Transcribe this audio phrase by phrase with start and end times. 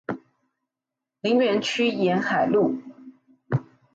[1.21, 2.75] 林園區沿海路